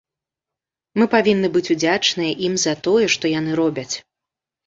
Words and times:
Мы 0.99 1.05
павінны 1.15 1.47
быць 1.57 1.67
удзячныя 1.75 2.33
ім 2.47 2.55
за 2.65 2.73
тое, 2.87 3.05
што 3.17 3.25
яны 3.39 3.51
робяць. 3.61 3.95